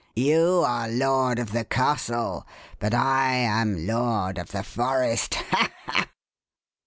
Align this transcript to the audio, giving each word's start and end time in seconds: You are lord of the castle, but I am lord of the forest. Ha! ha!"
You 0.15 0.63
are 0.65 0.87
lord 0.89 1.37
of 1.37 1.51
the 1.51 1.63
castle, 1.63 2.43
but 2.79 2.91
I 2.91 3.33
am 3.35 3.85
lord 3.85 4.39
of 4.39 4.47
the 4.47 4.63
forest. 4.63 5.35
Ha! 5.35 5.69
ha!" 5.85 6.07